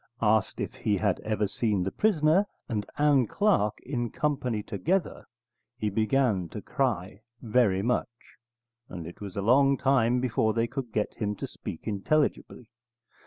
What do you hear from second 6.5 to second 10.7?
cry very much, and it was a long time before they